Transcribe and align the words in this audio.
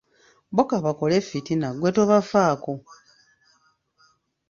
Bo 0.55 0.63
ka 0.69 0.77
bakole 0.85 1.13
effitina 1.21 1.67
ggwe 1.73 1.89
tobafaako. 1.95 2.73